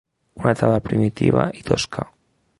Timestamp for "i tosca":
1.61-2.09